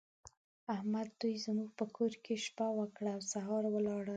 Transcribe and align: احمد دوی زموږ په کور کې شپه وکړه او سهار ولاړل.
احمد 0.75 1.07
دوی 1.21 1.35
زموږ 1.45 1.69
په 1.79 1.85
کور 1.95 2.13
کې 2.23 2.35
شپه 2.45 2.67
وکړه 2.79 3.09
او 3.15 3.21
سهار 3.31 3.63
ولاړل. 3.69 4.09